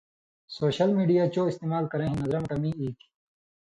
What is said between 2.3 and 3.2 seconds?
مہ کمی ایتھی